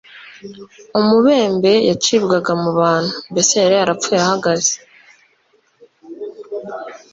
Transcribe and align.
Umubembe 0.99 1.71
yacibwaga 1.89 2.51
mu 2.61 2.69
bantu, 2.79 3.15
mbese 3.31 3.53
yari 3.63 3.75
yarapfuye 3.77 4.19
ahagaze. 4.23 4.73